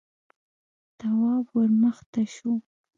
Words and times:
تواب 0.99 1.45
ور 1.55 1.69
مخته 1.83 2.21
شو: 2.33 2.51